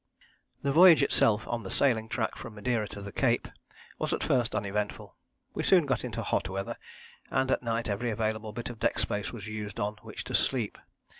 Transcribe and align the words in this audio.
The 0.63 0.71
voyage 0.71 1.03
itself 1.03 1.47
on 1.47 1.61
the 1.61 1.69
sailing 1.69 2.09
track 2.09 2.35
from 2.35 2.55
Madeira 2.55 2.87
to 2.87 3.03
the 3.03 3.11
Cape 3.11 3.47
was 3.99 4.11
at 4.13 4.23
first 4.23 4.55
uneventful. 4.55 5.15
We 5.53 5.61
soon 5.61 5.85
got 5.85 6.03
into 6.03 6.23
hot 6.23 6.49
weather, 6.49 6.77
and 7.29 7.51
at 7.51 7.61
night 7.61 7.87
every 7.87 8.09
available 8.09 8.51
bit 8.51 8.71
of 8.71 8.79
deck 8.79 8.97
space 8.97 9.31
was 9.31 9.45
used 9.45 9.79
on 9.79 9.97
which 10.01 10.23
to 10.23 10.33
sleep. 10.33 10.79